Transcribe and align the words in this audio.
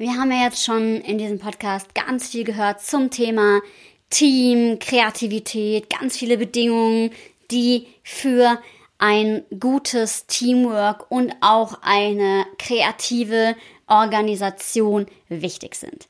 Wir 0.00 0.14
haben 0.14 0.32
ja 0.32 0.44
jetzt 0.44 0.64
schon 0.64 1.02
in 1.02 1.18
diesem 1.18 1.38
Podcast 1.38 1.94
ganz 1.94 2.30
viel 2.30 2.42
gehört 2.42 2.80
zum 2.80 3.10
Thema 3.10 3.60
Team, 4.08 4.78
Kreativität, 4.78 5.90
ganz 5.90 6.16
viele 6.16 6.38
Bedingungen, 6.38 7.10
die 7.50 7.86
für 8.02 8.58
ein 8.96 9.44
gutes 9.60 10.26
Teamwork 10.26 11.10
und 11.10 11.34
auch 11.42 11.80
eine 11.82 12.46
kreative 12.58 13.54
Organisation 13.88 15.04
wichtig 15.28 15.74
sind. 15.74 16.08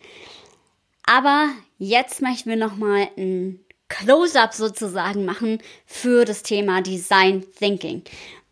Aber 1.05 1.49
jetzt 1.79 2.23
möchten 2.23 2.49
wir 2.49 2.57
nochmal 2.57 3.09
ein 3.19 3.59
Close-up 3.89 4.55
sozusagen 4.55 5.25
machen 5.25 5.59
für 5.85 6.25
das 6.25 6.45
Thema 6.45 6.81
Design 6.81 7.45
Thinking. 7.59 8.05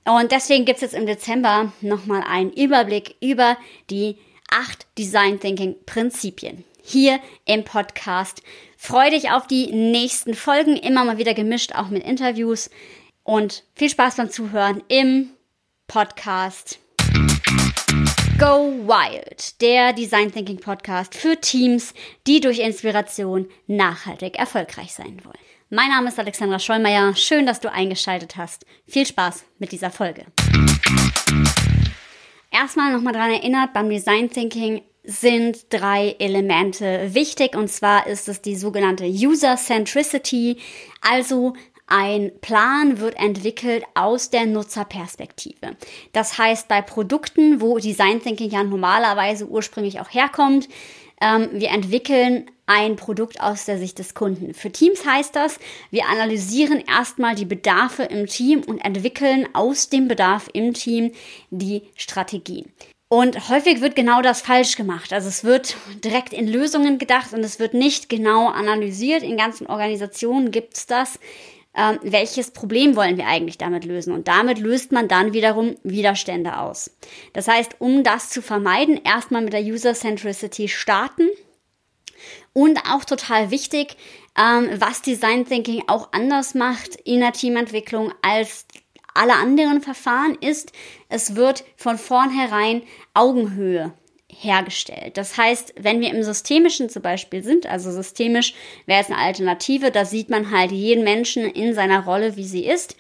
Und 0.05 0.33
deswegen 0.33 0.65
gibt 0.65 0.79
es 0.79 0.83
jetzt 0.83 0.95
im 0.95 1.07
Dezember 1.07 1.73
nochmal 1.81 2.25
einen 2.27 2.53
Überblick 2.53 3.15
über 3.21 3.57
die 3.89 4.17
acht 4.51 4.87
Design 4.97 5.41
Thinking 5.41 5.77
Prinzipien. 5.87 6.65
Hier 6.83 7.21
im 7.45 7.65
Podcast. 7.65 8.43
Freue 8.77 9.11
dich 9.11 9.31
auf 9.31 9.47
die 9.47 9.73
nächsten 9.73 10.35
Folgen, 10.35 10.77
immer 10.77 11.05
mal 11.05 11.19
wieder 11.19 11.35
gemischt, 11.35 11.75
auch 11.75 11.89
mit 11.89 12.05
Interviews. 12.05 12.71
Und 13.25 13.65
viel 13.75 13.91
Spaß 13.91 14.17
beim 14.17 14.31
Zuhören 14.31 14.83
im 14.89 15.31
Podcast. 15.87 16.79
Go 18.39 18.87
Wild, 18.87 19.61
der 19.61 19.93
Design 19.93 20.33
Thinking 20.33 20.61
Podcast 20.61 21.15
für 21.15 21.41
Teams, 21.41 21.93
die 22.27 22.41
durch 22.41 22.61
Inspiration 22.61 23.49
nachhaltig 23.67 24.39
erfolgreich 24.39 24.93
sein 24.93 25.21
wollen. 25.25 25.39
Mein 25.71 25.89
Name 25.89 26.09
ist 26.09 26.19
Alexandra 26.19 26.59
Schollmeier. 26.59 27.15
Schön, 27.17 27.45
dass 27.45 27.61
du 27.61 27.71
eingeschaltet 27.71 28.37
hast. 28.37 28.65
Viel 28.87 29.05
Spaß 29.05 29.45
mit 29.59 29.73
dieser 29.73 29.91
Folge. 29.91 30.25
Erstmal 32.51 32.93
nochmal 32.93 33.13
daran 33.13 33.33
erinnert, 33.33 33.73
beim 33.73 33.91
Design 33.91 34.31
Thinking 34.31 34.83
sind 35.05 35.67
drei 35.71 36.17
Elemente 36.19 37.15
wichtig 37.15 37.57
und 37.57 37.69
zwar 37.69 38.07
ist 38.07 38.29
es 38.29 38.43
die 38.43 38.57
sogenannte 38.57 39.05
User 39.05 39.57
Centricity, 39.57 40.59
also 41.01 41.55
ein 41.87 42.33
Plan 42.43 43.01
wird 43.01 43.17
entwickelt 43.17 43.85
aus 43.95 44.29
der 44.29 44.45
Nutzerperspektive. 44.45 45.77
Das 46.13 46.37
heißt, 46.37 46.69
bei 46.69 46.83
Produkten, 46.83 47.63
wo 47.63 47.79
Design 47.79 48.23
Thinking 48.23 48.51
ja 48.51 48.63
normalerweise 48.63 49.47
ursprünglich 49.47 49.99
auch 50.01 50.13
herkommt, 50.13 50.69
ähm, 51.21 51.49
wir 51.53 51.71
entwickeln 51.71 52.51
ein 52.69 52.97
Produkt 52.97 53.41
aus 53.41 53.65
der 53.65 53.79
Sicht 53.79 53.99
des 53.99 54.15
Kunden. 54.15 54.55
Für 54.55 54.71
Teams 54.71 55.05
heißt 55.05 55.35
das, 55.35 55.59
wir 55.91 56.07
analysieren 56.07 56.81
erstmal 56.87 57.35
die 57.35 57.45
Bedarfe 57.45 58.05
im 58.05 58.27
Team 58.27 58.63
und 58.63 58.79
entwickeln 58.79 59.49
aus 59.55 59.89
dem 59.89 60.07
Bedarf 60.07 60.49
im 60.53 60.75
Team 60.75 61.13
die 61.51 61.83
Strategie. 61.97 62.67
Und 63.11 63.49
häufig 63.49 63.81
wird 63.81 63.97
genau 63.97 64.21
das 64.21 64.43
falsch 64.43 64.77
gemacht. 64.77 65.15
Also 65.15 65.29
es 65.29 65.43
wird 65.43 65.77
direkt 66.05 66.35
in 66.35 66.47
Lösungen 66.47 66.99
gedacht 66.99 67.33
und 67.33 67.41
es 67.41 67.59
wird 67.59 67.73
nicht 67.73 68.11
genau 68.11 68.49
analysiert. 68.49 69.23
In 69.23 69.39
ganzen 69.39 69.67
Organisationen 69.67 70.51
gibt 70.51 70.77
es 70.77 70.87
das 70.87 71.19
ähm, 71.79 71.99
welches 72.03 72.51
Problem 72.51 72.97
wollen 72.97 73.17
wir 73.17 73.27
eigentlich 73.27 73.57
damit 73.57 73.85
lösen. 73.85 74.13
Und 74.13 74.27
damit 74.27 74.59
löst 74.59 74.91
man 74.91 75.07
dann 75.07 75.33
wiederum 75.33 75.77
Widerstände 75.85 76.59
aus. 76.59 76.91
Das 77.35 77.47
heißt, 77.47 77.77
um 77.79 78.03
das 78.03 78.31
zu 78.31 78.43
vermeiden, 78.43 79.01
erstmal 79.05 79.43
mit 79.43 79.53
der 79.53 79.63
User 79.63 79.95
Centricity 79.95 80.67
starten. 80.69 81.29
Und 82.53 82.79
auch 82.91 83.05
total 83.05 83.51
wichtig, 83.51 83.97
ähm, 84.39 84.71
was 84.79 85.03
Design 85.03 85.47
Thinking 85.47 85.85
auch 85.87 86.09
anders 86.13 86.55
macht 86.55 86.97
in 86.97 87.21
der 87.21 87.33
Teamentwicklung 87.33 88.13
als 88.23 88.67
alle 89.15 89.35
anderen 89.35 89.81
Verfahren 89.81 90.37
ist, 90.41 90.73
es 91.09 91.35
wird 91.35 91.65
von 91.77 91.99
vornherein 91.99 92.83
Augenhöhe 93.15 93.93
hergestellt. 94.29 95.17
Das 95.17 95.37
heißt, 95.37 95.75
wenn 95.81 96.01
wir 96.01 96.11
im 96.11 96.23
Systemischen 96.23 96.89
zum 96.89 97.03
Beispiel 97.03 97.43
sind, 97.43 97.67
also 97.67 97.91
systemisch 97.91 98.55
wäre 98.87 99.01
es 99.01 99.09
eine 99.09 99.19
Alternative, 99.19 99.91
da 99.91 100.05
sieht 100.05 100.31
man 100.31 100.51
halt 100.53 100.71
jeden 100.71 101.03
Menschen 101.03 101.45
in 101.45 101.75
seiner 101.75 102.05
Rolle, 102.05 102.37
wie 102.37 102.45
sie 102.45 102.65
ist. 102.65 102.97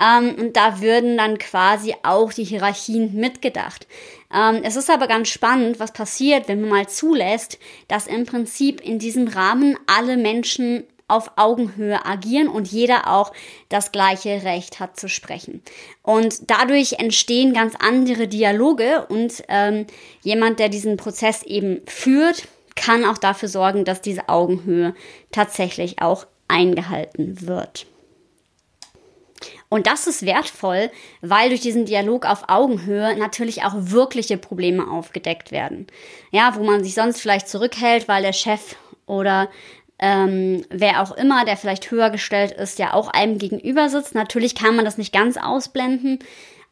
Ähm, 0.00 0.34
und 0.38 0.56
da 0.56 0.80
würden 0.80 1.16
dann 1.18 1.38
quasi 1.38 1.94
auch 2.02 2.32
die 2.32 2.44
Hierarchien 2.44 3.14
mitgedacht. 3.14 3.86
Ähm, 4.32 4.60
es 4.62 4.76
ist 4.76 4.90
aber 4.90 5.06
ganz 5.06 5.28
spannend, 5.28 5.78
was 5.78 5.92
passiert, 5.92 6.48
wenn 6.48 6.60
man 6.60 6.70
mal 6.70 6.88
zulässt, 6.88 7.58
dass 7.88 8.06
im 8.06 8.24
Prinzip 8.26 8.80
in 8.80 8.98
diesem 8.98 9.28
Rahmen 9.28 9.76
alle 9.86 10.16
Menschen 10.16 10.84
auf 11.10 11.32
Augenhöhe 11.36 12.06
agieren 12.06 12.48
und 12.48 12.68
jeder 12.68 13.08
auch 13.08 13.32
das 13.68 13.90
gleiche 13.90 14.44
Recht 14.44 14.78
hat 14.78 14.98
zu 14.98 15.08
sprechen. 15.08 15.60
Und 16.02 16.50
dadurch 16.50 16.94
entstehen 16.94 17.52
ganz 17.52 17.74
andere 17.76 18.28
Dialoge 18.28 19.06
und 19.08 19.42
ähm, 19.48 19.86
jemand, 20.22 20.60
der 20.60 20.68
diesen 20.68 20.96
Prozess 20.96 21.42
eben 21.42 21.80
führt, 21.86 22.46
kann 22.76 23.04
auch 23.04 23.18
dafür 23.18 23.48
sorgen, 23.48 23.84
dass 23.84 24.00
diese 24.00 24.28
Augenhöhe 24.28 24.94
tatsächlich 25.32 26.00
auch 26.00 26.26
eingehalten 26.46 27.46
wird. 27.46 27.86
Und 29.70 29.86
das 29.86 30.08
ist 30.08 30.26
wertvoll, 30.26 30.90
weil 31.22 31.48
durch 31.48 31.60
diesen 31.60 31.86
Dialog 31.86 32.26
auf 32.26 32.48
Augenhöhe 32.48 33.16
natürlich 33.16 33.62
auch 33.62 33.74
wirkliche 33.76 34.36
Probleme 34.36 34.90
aufgedeckt 34.90 35.52
werden. 35.52 35.86
Ja, 36.32 36.56
wo 36.56 36.64
man 36.64 36.82
sich 36.82 36.94
sonst 36.94 37.20
vielleicht 37.20 37.48
zurückhält, 37.48 38.08
weil 38.08 38.22
der 38.22 38.32
Chef 38.32 38.74
oder 39.06 39.48
ähm, 40.00 40.64
wer 40.70 41.02
auch 41.02 41.12
immer, 41.12 41.44
der 41.44 41.56
vielleicht 41.56 41.90
höher 41.90 42.10
gestellt 42.10 42.52
ist, 42.52 42.80
ja 42.80 42.94
auch 42.94 43.08
einem 43.08 43.38
gegenüber 43.38 43.88
sitzt. 43.88 44.14
Natürlich 44.14 44.56
kann 44.56 44.74
man 44.74 44.84
das 44.84 44.98
nicht 44.98 45.12
ganz 45.12 45.36
ausblenden, 45.36 46.18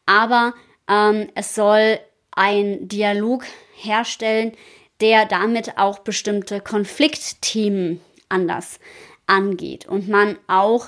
aber 0.05 0.53
ähm, 0.89 1.29
es 1.35 1.55
soll 1.55 1.99
ein 2.31 2.87
Dialog 2.87 3.45
herstellen, 3.75 4.51
der 4.99 5.25
damit 5.25 5.77
auch 5.77 5.99
bestimmte 5.99 6.59
Konfliktthemen 6.59 8.01
anders 8.27 8.79
angeht 9.27 9.87
und 9.87 10.09
man 10.09 10.37
auch 10.47 10.87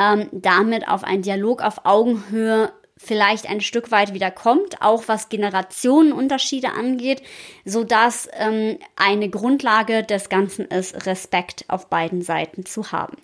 ähm, 0.00 0.28
damit 0.32 0.88
auf 0.88 1.04
einen 1.04 1.22
Dialog 1.22 1.62
auf 1.62 1.84
Augenhöhe 1.84 2.72
vielleicht 2.96 3.48
ein 3.48 3.60
Stück 3.60 3.90
weit 3.90 4.14
wieder 4.14 4.30
kommt, 4.30 4.82
auch 4.82 5.04
was 5.06 5.28
Generationenunterschiede 5.28 6.70
angeht, 6.70 7.22
so 7.64 7.84
dass 7.84 8.28
ähm, 8.32 8.78
eine 8.96 9.28
Grundlage 9.30 10.02
des 10.02 10.28
Ganzen 10.28 10.66
ist, 10.66 11.06
Respekt 11.06 11.64
auf 11.68 11.88
beiden 11.88 12.22
Seiten 12.22 12.66
zu 12.66 12.92
haben. 12.92 13.16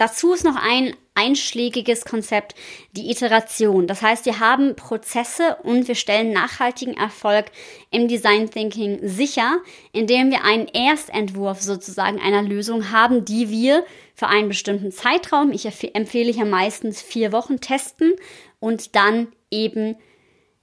Dazu 0.00 0.32
ist 0.32 0.44
noch 0.44 0.56
ein 0.56 0.96
einschlägiges 1.12 2.06
Konzept, 2.06 2.54
die 2.92 3.10
Iteration. 3.10 3.86
Das 3.86 4.00
heißt, 4.00 4.24
wir 4.24 4.40
haben 4.40 4.74
Prozesse 4.74 5.58
und 5.62 5.88
wir 5.88 5.94
stellen 5.94 6.32
nachhaltigen 6.32 6.96
Erfolg 6.96 7.50
im 7.90 8.08
Design 8.08 8.48
Thinking 8.48 9.00
sicher, 9.02 9.58
indem 9.92 10.30
wir 10.30 10.42
einen 10.42 10.68
Erstentwurf 10.68 11.60
sozusagen 11.60 12.18
einer 12.18 12.40
Lösung 12.40 12.90
haben, 12.90 13.26
die 13.26 13.50
wir 13.50 13.84
für 14.14 14.28
einen 14.28 14.48
bestimmten 14.48 14.90
Zeitraum, 14.90 15.52
ich 15.52 15.66
empfehle 15.94 16.32
hier 16.32 16.46
meistens 16.46 17.02
vier 17.02 17.30
Wochen 17.30 17.60
testen 17.60 18.14
und 18.58 18.96
dann 18.96 19.28
eben 19.50 19.96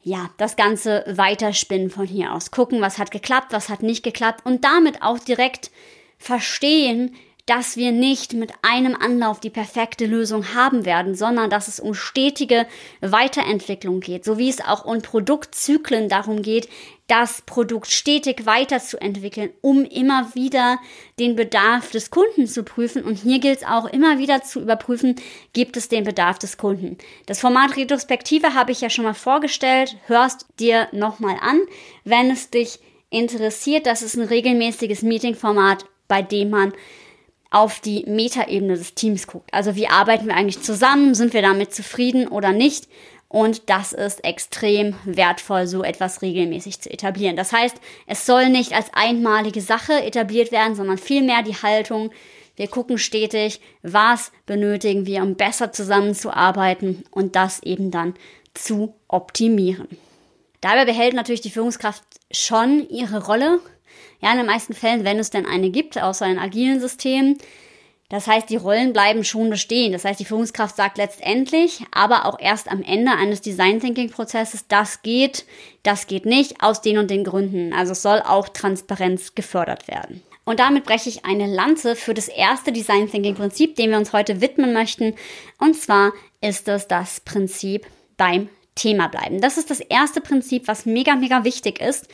ja, 0.02 0.31
das 0.38 0.56
Ganze 0.56 1.04
weiterspinnen 1.06 1.92
von 1.92 2.08
hier 2.08 2.34
aus. 2.34 2.50
Gucken, 2.50 2.81
was 2.81 2.98
hat 2.98 3.12
geklappt, 3.12 3.54
was 3.54 3.69
hat 3.69 3.84
nicht 3.84 4.02
geklappt 4.02 4.48
und 4.48 4.64
damit 4.64 5.04
auch 5.04 5.19
direkt 5.19 5.69
verstehen, 6.18 7.16
dass 7.47 7.78
wir 7.78 7.94
nicht 7.94 8.34
mit 8.34 8.52
einem 8.62 8.94
Anlauf 8.96 9.40
die 9.40 9.50
perfekte 9.50 10.06
Lösung 10.06 10.53
haben 10.53 10.85
werden, 10.85 11.16
sondern 11.16 11.50
dass 11.50 11.69
es 11.69 11.80
um 11.80 11.94
stetige 11.94 12.68
Weiterentwicklung 13.02 14.02
geht, 14.02 14.25
so 14.25 14.38
wie 14.38 14.50
es 14.50 14.59
auch 14.59 14.85
um 14.85 15.02
Produktzyklen 15.02 16.09
darum 16.09 16.41
geht, 16.41 16.68
das 17.07 17.41
Produkt 17.44 17.88
stetig 17.88 18.46
weiterzuentwickeln, 18.46 19.52
um 19.62 19.86
immer 19.86 20.36
wieder 20.36 20.78
den 21.19 21.38
Bedarf 21.38 21.91
des 21.91 22.12
Kunden 22.12 22.47
zu 22.47 22.63
prüfen. 22.63 23.02
Und 23.03 23.16
hier 23.16 23.40
gilt 23.40 23.59
es 23.59 23.66
auch 23.66 23.86
immer 23.86 24.19
wieder 24.19 24.44
zu 24.44 24.59
überprüfen, 24.59 25.16
gibt 25.53 25.78
es 25.78 25.88
den 25.88 26.03
Bedarf 26.03 26.38
des 26.38 26.57
Kunden. 26.57 26.97
Das 27.28 27.40
Format 27.40 27.78
Retrospektive 27.78 28.56
habe 28.56 28.74
ich 28.74 28.81
ja 28.81 28.90
schon 28.90 29.06
mal 29.06 29.13
vorgestellt, 29.13 29.96
hörst 30.07 30.47
dir 30.59 30.90
nochmal 30.91 31.38
an, 31.40 31.62
wenn 32.03 32.30
es 32.30 32.50
dich 32.50 32.80
interessiert. 33.09 33.86
Das 33.86 34.02
ist 34.02 34.18
ein 34.18 34.28
regelmäßiges 34.28 35.01
Meetingformat, 35.01 35.86
bei 36.10 36.22
dem 36.22 36.50
man 36.50 36.74
auf 37.50 37.80
die 37.80 38.04
Metaebene 38.08 38.76
des 38.76 38.94
Teams 38.94 39.28
guckt. 39.28 39.54
Also 39.54 39.76
wie 39.76 39.88
arbeiten 39.88 40.28
wir 40.28 40.36
eigentlich 40.36 40.62
zusammen? 40.62 41.16
Sind 41.16 41.34
wir 41.34 41.42
damit 41.42 41.74
zufrieden 41.74 42.28
oder 42.28 42.52
nicht? 42.52 42.88
Und 43.30 43.70
das 43.70 43.92
ist 43.92 44.24
extrem 44.24 44.96
wertvoll, 45.04 45.68
so 45.68 45.84
etwas 45.84 46.22
regelmäßig 46.22 46.80
zu 46.80 46.90
etablieren. 46.90 47.36
Das 47.36 47.52
heißt, 47.52 47.76
es 48.06 48.26
soll 48.26 48.50
nicht 48.50 48.74
als 48.74 48.94
einmalige 48.94 49.62
Sache 49.62 50.02
etabliert 50.04 50.52
werden, 50.52 50.76
sondern 50.76 50.98
vielmehr 50.98 51.44
die 51.44 51.56
Haltung, 51.56 52.12
wir 52.56 52.68
gucken 52.68 52.98
stetig, 52.98 53.60
was 53.84 54.32
benötigen 54.46 55.06
wir, 55.06 55.22
um 55.22 55.36
besser 55.36 55.72
zusammenzuarbeiten 55.72 57.04
und 57.12 57.36
das 57.36 57.62
eben 57.64 57.92
dann 57.92 58.16
zu 58.54 58.96
optimieren. 59.08 59.88
Dabei 60.62 60.86
behält 60.86 61.13
natürlich 61.13 61.42
die 61.42 61.51
Führungskraft 61.51 62.04
schon 62.31 62.88
ihre 62.89 63.25
Rolle, 63.25 63.59
ja, 64.21 64.31
in 64.31 64.38
den 64.38 64.48
meisten 64.48 64.74
Fällen, 64.74 65.06
wenn 65.06 65.19
es 65.19 65.30
denn 65.30 65.45
eine 65.45 65.69
gibt, 65.69 66.01
außer 66.01 66.25
in 66.25 66.39
agilen 66.39 66.80
Systemen, 66.80 67.38
Das 68.09 68.25
heißt, 68.25 68.50
die 68.50 68.56
Rollen 68.56 68.94
bleiben 68.94 69.25
schon 69.25 69.50
bestehen. 69.50 69.92
Das 69.92 70.06
heißt, 70.06 70.19
die 70.19 70.25
Führungskraft 70.25 70.77
sagt 70.77 70.98
letztendlich, 70.98 71.83
aber 71.92 72.25
auch 72.25 72.39
erst 72.39 72.71
am 72.71 72.81
Ende 72.81 73.12
eines 73.12 73.42
Design 73.42 73.81
Thinking 73.81 74.09
Prozesses, 74.09 74.65
das 74.69 75.01
geht, 75.01 75.45
das 75.83 76.07
geht 76.07 76.25
nicht, 76.25 76.63
aus 76.63 76.81
den 76.81 77.00
und 77.00 77.12
den 77.12 77.25
Gründen. 77.25 77.74
Also 77.74 77.92
es 77.92 78.01
soll 78.01 78.21
auch 78.21 78.48
Transparenz 78.48 79.36
gefördert 79.36 79.89
werden. 79.89 80.24
Und 80.45 80.62
damit 80.62 80.86
breche 80.86 81.10
ich 81.10 81.25
eine 81.25 81.48
Lanze 81.48 81.98
für 81.98 82.13
das 82.13 82.30
erste 82.30 82.71
Design 82.71 83.12
Thinking 83.12 83.36
Prinzip, 83.36 83.75
dem 83.75 83.89
wir 83.89 83.98
uns 83.98 84.13
heute 84.13 84.39
widmen 84.39 84.71
möchten. 84.71 85.15
Und 85.60 85.75
zwar 85.75 86.13
ist 86.39 86.69
es 86.69 86.88
das 86.88 87.19
Prinzip 87.19 87.86
beim 88.15 88.48
Thema 88.77 89.07
bleiben. 89.07 89.41
Das 89.41 89.57
ist 89.57 89.69
das 89.69 89.81
erste 89.81 90.21
Prinzip, 90.21 90.68
was 90.68 90.85
mega, 90.85 91.15
mega 91.15 91.44
wichtig 91.44 91.81
ist 91.81 92.07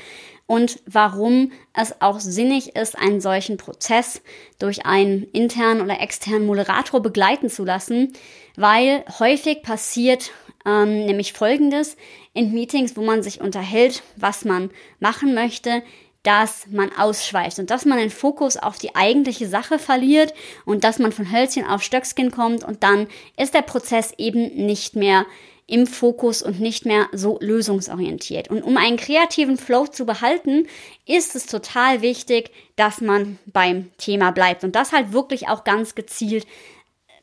und 0.48 0.80
warum 0.86 1.52
es 1.74 2.02
auch 2.02 2.20
sinnig 2.20 2.76
ist, 2.76 2.98
einen 2.98 3.22
solchen 3.22 3.58
Prozess 3.58 4.22
durch 4.60 4.86
einen 4.86 5.24
internen 5.32 5.82
oder 5.82 6.02
externen 6.02 6.46
Moderator 6.46 7.02
begleiten 7.02 7.50
zu 7.50 7.64
lassen, 7.64 8.14
weil 8.56 9.06
häufig 9.20 9.62
passiert 9.62 10.32
ähm, 10.66 11.06
nämlich 11.06 11.34
Folgendes 11.34 11.98
in 12.34 12.54
Meetings, 12.54 12.98
wo 12.98 13.02
man 13.02 13.24
sich 13.24 13.42
unterhält, 13.42 14.04
was 14.16 14.46
man 14.46 14.72
machen 15.00 15.34
möchte, 15.34 15.84
dass 16.24 16.68
man 16.70 16.92
ausschweift 16.98 17.60
und 17.60 17.70
dass 17.70 17.86
man 17.86 17.98
den 17.98 18.10
Fokus 18.10 18.56
auf 18.56 18.78
die 18.78 18.96
eigentliche 18.96 19.48
Sache 19.48 19.78
verliert 19.78 20.34
und 20.66 20.86
dass 20.86 20.98
man 20.98 21.12
von 21.12 21.32
Hölzchen 21.32 21.68
auf 21.68 21.84
Stöckskin 21.84 22.32
kommt 22.32 22.64
und 22.64 22.84
dann 22.84 23.08
ist 23.38 23.54
der 23.54 23.62
Prozess 23.62 24.14
eben 24.18 24.66
nicht 24.66 24.96
mehr 24.96 25.26
im 25.66 25.88
Fokus 25.88 26.42
und 26.42 26.60
nicht 26.60 26.86
mehr 26.86 27.08
so 27.14 27.38
lösungsorientiert. 27.42 28.50
Und 28.50 28.64
um 28.64 28.78
einen 28.78 28.98
kreativen 28.98 29.58
Flow 29.58 29.88
zu 29.88 30.06
behalten, 30.06 30.68
ist 31.06 31.36
es 31.36 31.46
total 31.46 32.02
wichtig, 32.02 32.52
dass 32.76 33.02
man 33.02 33.40
beim 33.46 33.92
Thema 33.98 34.32
bleibt 34.32 34.64
und 34.64 34.76
das 34.76 34.92
halt 34.92 35.14
wirklich 35.14 35.48
auch 35.48 35.64
ganz 35.64 35.96
gezielt 35.96 36.46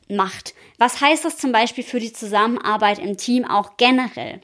macht. 0.09 0.55
Was 0.79 1.01
heißt 1.01 1.25
das 1.25 1.37
zum 1.37 1.53
Beispiel 1.53 1.85
für 1.85 2.01
die 2.01 2.13
Zusammenarbeit 2.13 2.99
im 2.99 3.17
Team 3.17 3.45
auch 3.45 3.77
generell? 3.77 4.41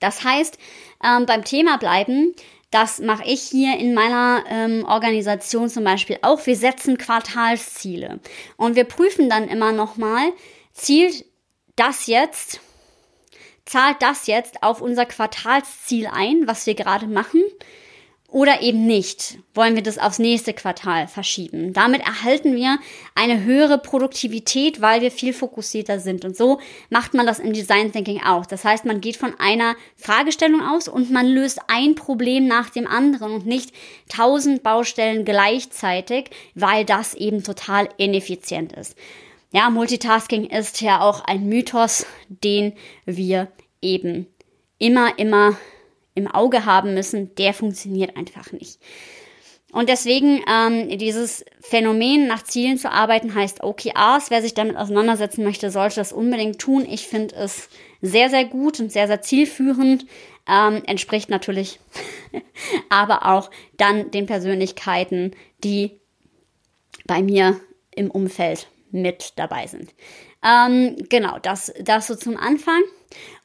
Das 0.00 0.24
heißt, 0.24 0.58
ähm, 1.04 1.26
beim 1.26 1.44
Thema 1.44 1.78
bleiben, 1.78 2.34
das 2.70 2.98
mache 2.98 3.24
ich 3.24 3.42
hier 3.42 3.78
in 3.78 3.94
meiner 3.94 4.44
ähm, 4.50 4.84
Organisation 4.86 5.68
zum 5.70 5.84
Beispiel 5.84 6.18
auch. 6.22 6.44
Wir 6.46 6.56
setzen 6.56 6.98
Quartalsziele 6.98 8.18
und 8.56 8.74
wir 8.74 8.84
prüfen 8.84 9.30
dann 9.30 9.48
immer 9.48 9.72
nochmal, 9.72 10.32
zielt 10.72 11.24
das 11.76 12.06
jetzt 12.06 12.60
zahlt 13.66 14.00
das 14.00 14.26
jetzt 14.26 14.62
auf 14.62 14.80
unser 14.80 15.04
Quartalsziel 15.04 16.08
ein, 16.10 16.46
was 16.46 16.66
wir 16.66 16.74
gerade 16.74 17.06
machen? 17.06 17.42
Oder 18.28 18.60
eben 18.60 18.86
nicht? 18.86 19.38
Wollen 19.54 19.76
wir 19.76 19.82
das 19.82 19.98
aufs 19.98 20.18
nächste 20.18 20.52
Quartal 20.52 21.06
verschieben? 21.06 21.72
Damit 21.72 22.00
erhalten 22.00 22.56
wir 22.56 22.78
eine 23.14 23.44
höhere 23.44 23.78
Produktivität, 23.78 24.80
weil 24.80 25.00
wir 25.00 25.12
viel 25.12 25.32
fokussierter 25.32 26.00
sind. 26.00 26.24
Und 26.24 26.36
so 26.36 26.60
macht 26.90 27.14
man 27.14 27.24
das 27.24 27.38
im 27.38 27.52
Design 27.52 27.92
Thinking 27.92 28.20
auch. 28.22 28.44
Das 28.44 28.64
heißt, 28.64 28.84
man 28.84 29.00
geht 29.00 29.16
von 29.16 29.38
einer 29.38 29.76
Fragestellung 29.96 30.60
aus 30.60 30.88
und 30.88 31.10
man 31.10 31.26
löst 31.26 31.60
ein 31.68 31.94
Problem 31.94 32.48
nach 32.48 32.68
dem 32.68 32.88
anderen 32.88 33.32
und 33.32 33.46
nicht 33.46 33.72
tausend 34.08 34.64
Baustellen 34.64 35.24
gleichzeitig, 35.24 36.30
weil 36.54 36.84
das 36.84 37.14
eben 37.14 37.44
total 37.44 37.88
ineffizient 37.96 38.72
ist. 38.72 38.96
Ja, 39.52 39.70
Multitasking 39.70 40.46
ist 40.46 40.80
ja 40.80 41.00
auch 41.00 41.20
ein 41.24 41.48
Mythos, 41.48 42.06
den 42.28 42.72
wir 43.04 43.48
eben 43.80 44.26
immer, 44.78 45.18
immer 45.18 45.56
im 46.14 46.26
Auge 46.26 46.64
haben 46.64 46.94
müssen. 46.94 47.34
Der 47.36 47.54
funktioniert 47.54 48.16
einfach 48.16 48.52
nicht. 48.52 48.78
Und 49.72 49.88
deswegen 49.88 50.42
ähm, 50.50 50.98
dieses 50.98 51.44
Phänomen, 51.60 52.26
nach 52.26 52.42
Zielen 52.44 52.78
zu 52.78 52.90
arbeiten, 52.90 53.34
heißt 53.34 53.62
OKRs. 53.62 54.30
Wer 54.30 54.40
sich 54.40 54.54
damit 54.54 54.76
auseinandersetzen 54.76 55.44
möchte, 55.44 55.70
sollte 55.70 55.96
das 55.96 56.12
unbedingt 56.12 56.58
tun. 56.58 56.86
Ich 56.88 57.06
finde 57.06 57.34
es 57.36 57.68
sehr, 58.00 58.30
sehr 58.30 58.44
gut 58.44 58.80
und 58.80 58.90
sehr, 58.90 59.06
sehr 59.06 59.20
zielführend. 59.20 60.06
Ähm, 60.48 60.82
entspricht 60.86 61.28
natürlich 61.28 61.80
aber 62.88 63.26
auch 63.26 63.50
dann 63.76 64.10
den 64.12 64.26
Persönlichkeiten, 64.26 65.32
die 65.62 66.00
bei 67.04 67.22
mir 67.22 67.60
im 67.90 68.10
Umfeld 68.10 68.68
mit 68.90 69.32
dabei 69.36 69.66
sind. 69.66 69.94
Ähm, 70.44 70.96
genau, 71.08 71.38
das, 71.40 71.72
das 71.80 72.06
so 72.06 72.14
zum 72.14 72.36
Anfang. 72.36 72.82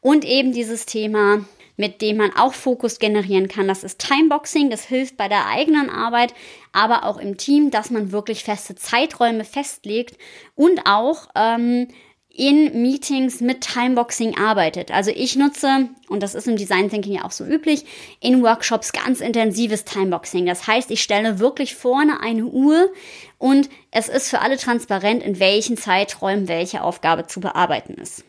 Und 0.01 0.25
eben 0.25 0.51
dieses 0.51 0.85
Thema, 0.85 1.45
mit 1.77 2.01
dem 2.01 2.17
man 2.17 2.35
auch 2.35 2.53
Fokus 2.53 2.99
generieren 2.99 3.47
kann, 3.47 3.67
das 3.67 3.83
ist 3.83 3.99
Timeboxing. 3.99 4.69
Das 4.69 4.85
hilft 4.85 5.17
bei 5.17 5.27
der 5.27 5.47
eigenen 5.47 5.89
Arbeit, 5.89 6.33
aber 6.73 7.05
auch 7.05 7.17
im 7.17 7.37
Team, 7.37 7.71
dass 7.71 7.89
man 7.89 8.11
wirklich 8.11 8.43
feste 8.43 8.75
Zeiträume 8.75 9.45
festlegt 9.45 10.17
und 10.55 10.81
auch 10.85 11.29
ähm, 11.35 11.87
in 12.33 12.81
Meetings 12.81 13.41
mit 13.41 13.61
Timeboxing 13.61 14.37
arbeitet. 14.37 14.89
Also 14.91 15.11
ich 15.13 15.35
nutze, 15.35 15.89
und 16.07 16.23
das 16.23 16.33
ist 16.33 16.47
im 16.47 16.55
Design 16.55 16.89
Thinking 16.89 17.13
ja 17.13 17.25
auch 17.25 17.31
so 17.31 17.45
üblich, 17.45 17.85
in 18.21 18.41
Workshops 18.41 18.93
ganz 18.93 19.19
intensives 19.19 19.83
Timeboxing. 19.83 20.45
Das 20.45 20.65
heißt, 20.65 20.91
ich 20.91 21.03
stelle 21.03 21.39
wirklich 21.39 21.75
vorne 21.75 22.21
eine 22.21 22.45
Uhr 22.45 22.89
und 23.37 23.69
es 23.91 24.07
ist 24.07 24.29
für 24.29 24.39
alle 24.39 24.57
transparent, 24.57 25.23
in 25.23 25.39
welchen 25.39 25.75
Zeiträumen 25.75 26.47
welche 26.47 26.83
Aufgabe 26.83 27.27
zu 27.27 27.41
bearbeiten 27.41 27.95
ist. 27.95 28.23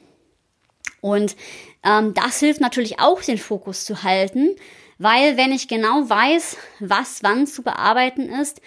Und 1.00 1.36
ähm, 1.84 2.12
das 2.14 2.40
hilft 2.40 2.60
natürlich 2.60 2.98
auch, 2.98 3.22
den 3.22 3.38
Fokus 3.38 3.84
zu 3.84 4.02
halten, 4.02 4.56
weil 4.98 5.36
wenn 5.36 5.52
ich 5.52 5.68
genau 5.68 6.08
weiß, 6.08 6.56
was 6.80 7.22
wann 7.22 7.46
zu 7.46 7.62
bearbeiten 7.62 8.28
ist, 8.28 8.60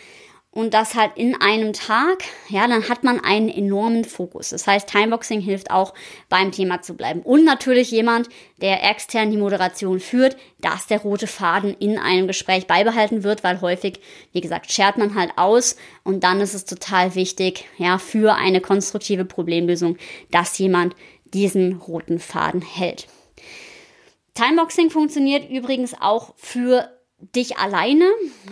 und 0.56 0.74
das 0.74 0.96
halt 0.96 1.12
in 1.18 1.36
einem 1.42 1.74
Tag, 1.74 2.24
ja, 2.48 2.66
dann 2.66 2.88
hat 2.88 3.04
man 3.04 3.20
einen 3.20 3.50
enormen 3.50 4.06
Fokus. 4.06 4.52
Das 4.52 4.66
heißt, 4.66 4.88
Timeboxing 4.88 5.42
hilft 5.42 5.70
auch 5.70 5.94
beim 6.30 6.54
Thema 6.54 6.82
zu 6.82 6.94
bleiben. 6.94 7.22
Und 7.24 7.44
natürlich 7.44 7.92
jemand, 7.92 8.30
der 8.62 8.90
extern 8.90 9.32
die 9.32 9.38
Moderation 9.38 10.00
führt, 10.00 10.38
dass 10.62 10.88
der 10.88 11.02
rote 11.02 11.28
Faden 11.28 11.76
in 11.78 11.98
einem 11.98 12.26
Gespräch 12.26 12.68
beibehalten 12.68 13.24
wird, 13.24 13.44
weil 13.44 13.60
häufig, 13.60 14.00
wie 14.32 14.40
gesagt, 14.40 14.72
schert 14.72 14.98
man 14.98 15.14
halt 15.14 15.34
aus 15.36 15.76
und 16.06 16.24
dann 16.24 16.40
ist 16.40 16.54
es 16.54 16.64
total 16.64 17.16
wichtig, 17.16 17.66
ja, 17.78 17.98
für 17.98 18.36
eine 18.36 18.62
konstruktive 18.62 19.26
Problemlösung, 19.26 19.98
dass 20.32 20.58
jemand 20.58 20.96
diesen 21.26 21.82
roten 21.82 22.18
Faden 22.18 22.62
hält. 22.62 23.08
Timeboxing 24.36 24.90
funktioniert 24.90 25.50
übrigens 25.50 25.96
auch 26.00 26.34
für 26.38 26.95
dich 27.34 27.58
alleine, 27.58 28.06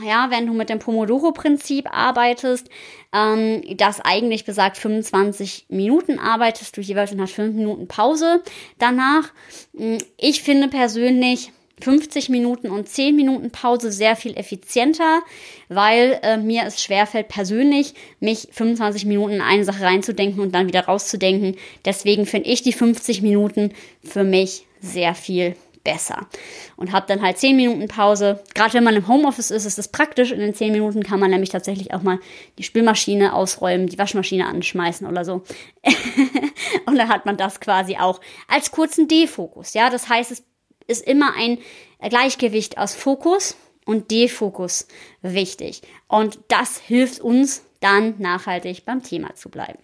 ja, 0.05 0.27
wenn 0.29 0.47
du 0.47 0.53
mit 0.53 0.69
dem 0.69 0.79
Pomodoro-Prinzip 0.79 1.87
arbeitest, 1.91 2.69
ähm, 3.13 3.61
das 3.77 3.99
eigentlich 3.99 4.45
besagt 4.45 4.77
25 4.77 5.65
Minuten 5.69 6.19
arbeitest 6.19 6.75
du 6.77 6.81
jeweils 6.81 7.11
und 7.11 7.21
hast 7.21 7.33
5 7.33 7.55
Minuten 7.55 7.87
Pause 7.87 8.41
danach. 8.79 9.31
Hm, 9.75 9.97
ich 10.17 10.43
finde 10.43 10.67
persönlich 10.67 11.51
50 11.81 12.29
Minuten 12.29 12.69
und 12.69 12.87
10 12.87 13.15
Minuten 13.15 13.51
Pause 13.51 13.91
sehr 13.91 14.15
viel 14.15 14.37
effizienter, 14.37 15.21
weil 15.69 16.19
äh, 16.23 16.37
mir 16.37 16.63
es 16.65 16.81
schwerfällt 16.81 17.27
persönlich, 17.27 17.93
mich 18.19 18.47
25 18.51 19.05
Minuten 19.05 19.33
in 19.33 19.41
eine 19.41 19.65
Sache 19.65 19.83
reinzudenken 19.83 20.39
und 20.39 20.53
dann 20.53 20.67
wieder 20.67 20.85
rauszudenken. 20.85 21.57
Deswegen 21.83 22.25
finde 22.25 22.49
ich 22.49 22.61
die 22.61 22.73
50 22.73 23.21
Minuten 23.21 23.73
für 24.03 24.23
mich 24.23 24.65
sehr 24.79 25.15
viel 25.15 25.55
besser. 25.83 26.27
Und 26.75 26.91
habe 26.91 27.05
dann 27.07 27.21
halt 27.21 27.37
10 27.37 27.55
Minuten 27.55 27.87
Pause. 27.87 28.41
Gerade 28.53 28.73
wenn 28.73 28.83
man 28.83 28.95
im 28.95 29.07
Homeoffice 29.07 29.51
ist, 29.51 29.65
ist 29.65 29.77
es 29.77 29.87
praktisch. 29.87 30.31
In 30.31 30.39
den 30.39 30.53
10 30.53 30.71
Minuten 30.71 31.03
kann 31.03 31.19
man 31.19 31.31
nämlich 31.31 31.49
tatsächlich 31.49 31.93
auch 31.93 32.01
mal 32.01 32.19
die 32.57 32.63
Spülmaschine 32.63 33.33
ausräumen, 33.33 33.87
die 33.87 33.97
Waschmaschine 33.97 34.47
anschmeißen 34.47 35.07
oder 35.07 35.25
so. 35.25 35.43
und 36.85 36.97
dann 36.97 37.09
hat 37.09 37.25
man 37.25 37.37
das 37.37 37.59
quasi 37.59 37.97
auch 37.97 38.21
als 38.47 38.71
kurzen 38.71 39.07
Defokus. 39.07 39.73
Ja, 39.73 39.89
das 39.89 40.09
heißt, 40.09 40.31
es 40.31 40.43
ist 40.87 41.05
immer 41.05 41.33
ein 41.37 41.57
Gleichgewicht 42.01 42.77
aus 42.77 42.95
Fokus 42.95 43.55
und 43.85 44.11
Defokus 44.11 44.87
wichtig. 45.21 45.81
Und 46.07 46.39
das 46.47 46.79
hilft 46.79 47.19
uns 47.19 47.63
dann 47.79 48.15
nachhaltig 48.19 48.85
beim 48.85 49.03
Thema 49.03 49.35
zu 49.35 49.49
bleiben. 49.49 49.79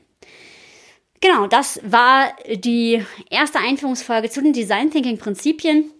Genau, 1.21 1.47
das 1.47 1.81
war 1.83 2.33
die 2.47 3.03
erste 3.29 3.59
Einführungsfolge 3.59 4.29
zu 4.29 4.41
den 4.41 4.53
Design 4.53 4.89
Thinking 4.89 5.17
Prinzipien. 5.17 5.91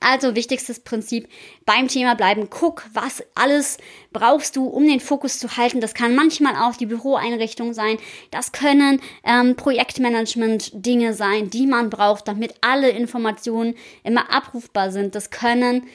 Also 0.00 0.36
wichtigstes 0.36 0.80
Prinzip 0.80 1.28
beim 1.64 1.88
Thema 1.88 2.14
bleiben. 2.14 2.48
Guck, 2.50 2.84
was 2.92 3.22
alles 3.34 3.78
brauchst 4.12 4.54
du, 4.56 4.66
um 4.66 4.86
den 4.86 5.00
Fokus 5.00 5.38
zu 5.38 5.56
halten. 5.56 5.80
Das 5.80 5.94
kann 5.94 6.14
manchmal 6.14 6.54
auch 6.56 6.76
die 6.76 6.86
Büroeinrichtung 6.86 7.72
sein. 7.72 7.98
Das 8.30 8.52
können 8.52 9.00
ähm, 9.24 9.56
Projektmanagement-Dinge 9.56 11.14
sein, 11.14 11.50
die 11.50 11.66
man 11.66 11.90
braucht, 11.90 12.28
damit 12.28 12.54
alle 12.60 12.90
Informationen 12.90 13.74
immer 14.04 14.32
abrufbar 14.32 14.92
sind. 14.92 15.14
Das 15.14 15.30
können 15.30 15.88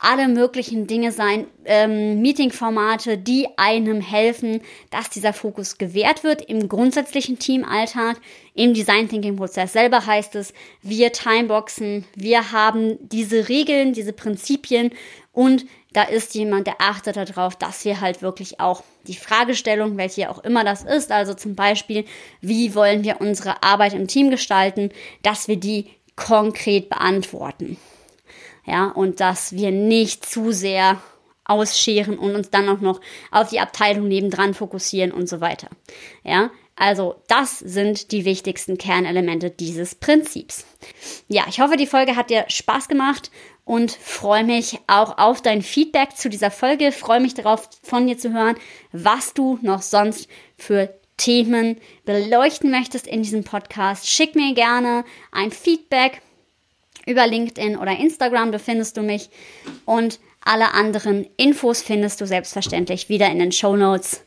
alle 0.00 0.28
möglichen 0.28 0.86
Dinge 0.86 1.12
sein, 1.12 1.46
ähm, 1.66 2.22
Meetingformate, 2.22 3.18
die 3.18 3.46
einem 3.58 4.00
helfen, 4.00 4.62
dass 4.90 5.10
dieser 5.10 5.34
Fokus 5.34 5.76
gewährt 5.76 6.24
wird 6.24 6.42
im 6.42 6.68
grundsätzlichen 6.68 7.38
Teamalltag. 7.38 8.16
Im 8.54 8.72
Design 8.72 9.08
Thinking 9.08 9.36
Prozess 9.36 9.74
selber 9.74 10.06
heißt 10.06 10.34
es, 10.36 10.54
wir 10.82 11.12
timeboxen, 11.12 12.06
wir 12.16 12.50
haben 12.50 12.98
diese 13.08 13.48
Regeln, 13.50 13.92
diese 13.92 14.14
Prinzipien 14.14 14.90
und 15.32 15.66
da 15.92 16.04
ist 16.04 16.34
jemand, 16.34 16.66
der 16.66 16.80
achtet 16.80 17.16
darauf, 17.16 17.56
dass 17.56 17.84
wir 17.84 18.00
halt 18.00 18.22
wirklich 18.22 18.58
auch 18.60 18.82
die 19.06 19.16
Fragestellung, 19.16 19.96
welche 19.96 20.30
auch 20.30 20.38
immer 20.44 20.64
das 20.64 20.82
ist, 20.82 21.10
also 21.12 21.34
zum 21.34 21.54
Beispiel, 21.54 22.04
wie 22.40 22.74
wollen 22.74 23.04
wir 23.04 23.20
unsere 23.20 23.62
Arbeit 23.62 23.92
im 23.92 24.06
Team 24.06 24.30
gestalten, 24.30 24.90
dass 25.22 25.48
wir 25.48 25.56
die 25.56 25.86
konkret 26.16 26.88
beantworten. 26.88 27.76
Ja, 28.66 28.86
und 28.86 29.20
dass 29.20 29.52
wir 29.52 29.70
nicht 29.70 30.24
zu 30.24 30.52
sehr 30.52 31.00
ausscheren 31.44 32.18
und 32.18 32.34
uns 32.34 32.50
dann 32.50 32.68
auch 32.68 32.80
noch 32.80 33.00
auf 33.30 33.50
die 33.50 33.60
Abteilung 33.60 34.08
nebendran 34.08 34.54
fokussieren 34.54 35.12
und 35.12 35.28
so 35.28 35.40
weiter. 35.40 35.68
Ja, 36.22 36.50
also 36.76 37.16
das 37.28 37.58
sind 37.58 38.12
die 38.12 38.24
wichtigsten 38.24 38.78
Kernelemente 38.78 39.50
dieses 39.50 39.94
Prinzips. 39.94 40.64
Ja, 41.28 41.44
ich 41.48 41.60
hoffe, 41.60 41.76
die 41.76 41.86
Folge 41.86 42.16
hat 42.16 42.30
dir 42.30 42.44
Spaß 42.48 42.88
gemacht 42.88 43.30
und 43.64 43.90
freue 43.90 44.44
mich 44.44 44.78
auch 44.86 45.18
auf 45.18 45.42
dein 45.42 45.60
Feedback 45.60 46.16
zu 46.16 46.30
dieser 46.30 46.50
Folge. 46.50 46.90
Freue 46.90 47.20
mich 47.20 47.34
darauf, 47.34 47.68
von 47.82 48.06
dir 48.06 48.16
zu 48.16 48.32
hören, 48.32 48.56
was 48.92 49.34
du 49.34 49.58
noch 49.60 49.82
sonst 49.82 50.28
für 50.56 50.94
Themen 51.18 51.76
beleuchten 52.06 52.70
möchtest 52.70 53.06
in 53.06 53.22
diesem 53.22 53.44
Podcast. 53.44 54.08
Schick 54.08 54.34
mir 54.34 54.54
gerne 54.54 55.04
ein 55.32 55.50
Feedback 55.50 56.22
über 57.06 57.26
LinkedIn 57.26 57.76
oder 57.76 57.96
Instagram, 57.96 58.52
da 58.52 58.58
findest 58.58 58.96
du 58.96 59.02
mich. 59.02 59.30
Und 59.84 60.20
alle 60.44 60.72
anderen 60.72 61.26
Infos 61.36 61.82
findest 61.82 62.20
du 62.20 62.26
selbstverständlich 62.26 63.08
wieder 63.08 63.30
in 63.30 63.38
den 63.38 63.52
Show 63.52 63.76
Notes. 63.76 64.22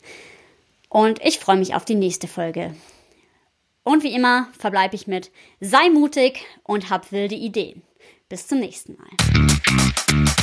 Und 0.90 1.24
ich 1.26 1.40
freue 1.40 1.58
mich 1.58 1.74
auf 1.74 1.86
die 1.86 1.96
nächste 1.96 2.28
Folge. 2.28 2.76
Und 3.84 4.04
wie 4.04 4.14
immer 4.14 4.48
verbleibe 4.58 4.96
ich 4.96 5.08
mit 5.08 5.32
sei 5.60 5.90
mutig 5.90 6.46
und 6.64 6.90
hab 6.90 7.12
wilde 7.12 7.36
Ideen. 7.36 7.82
Bis 8.30 8.48
zum 8.48 8.60
nächsten 8.60 8.98
Mal. 8.98 10.43